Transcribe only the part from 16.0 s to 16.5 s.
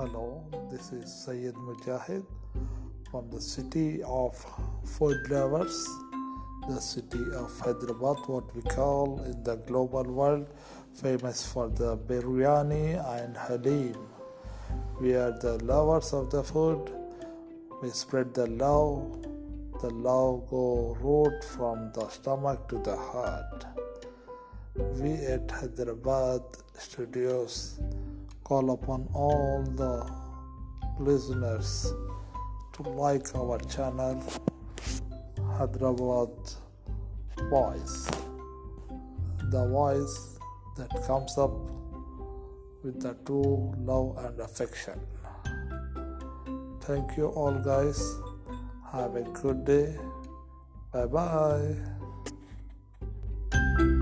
of the